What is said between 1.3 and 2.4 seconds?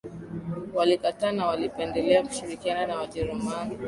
na walipendelea